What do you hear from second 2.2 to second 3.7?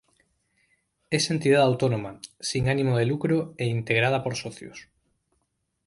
sin ánimo de lucro e